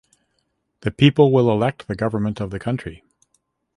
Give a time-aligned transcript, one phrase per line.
[0.79, 3.03] The people will elect the government of the country.